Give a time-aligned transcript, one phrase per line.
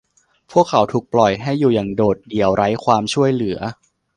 [0.51, 3.59] พวกเขาถูกปล่อยให้อยู่อย่างโดดเดี่ยวไร้ความช่วยเหลือ